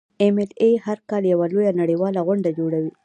ایم 0.21 0.35
ایل 0.39 0.51
اې 0.61 0.69
هر 0.85 0.97
کال 1.09 1.23
یوه 1.33 1.45
لویه 1.53 1.71
نړیواله 1.81 2.19
غونډه 2.27 2.49
جوړوي. 2.57 2.91